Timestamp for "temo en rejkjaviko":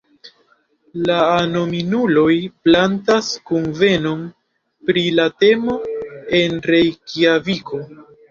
5.43-7.83